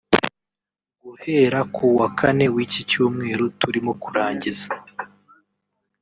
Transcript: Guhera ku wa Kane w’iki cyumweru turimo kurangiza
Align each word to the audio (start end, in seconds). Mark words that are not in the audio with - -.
Guhera 1.01 1.59
ku 1.73 1.85
wa 1.99 2.07
Kane 2.19 2.45
w’iki 2.55 2.81
cyumweru 2.89 3.43
turimo 3.59 3.91
kurangiza 4.01 4.67